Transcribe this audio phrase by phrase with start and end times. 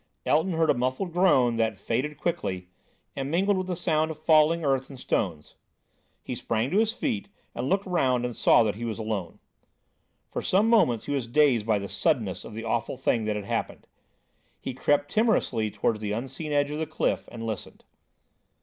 [0.25, 2.69] Elton heard a muffled groan that faded quickly,
[3.15, 5.53] and mingled with the sound of falling earth and stones.
[6.23, 9.37] He sprang to his feet and looked round and saw that he was alone.
[10.31, 13.45] For some moments he was dazed by the suddenness of the awful thing that had
[13.45, 13.85] happened.
[14.59, 17.83] He crept timorously towards the unseen edge of the cliff, and listened.